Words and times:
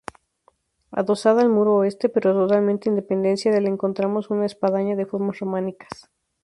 Adosada 0.89 1.43
al 1.43 1.49
muro 1.49 1.75
oeste, 1.75 2.09
pero 2.09 2.33
totalmente 2.33 2.89
independencia 2.89 3.51
del, 3.51 3.67
encontramos 3.67 4.31
una 4.31 4.47
espadaña 4.47 4.95
de 4.95 5.05
formas 5.05 5.37
románicas. 5.37 6.09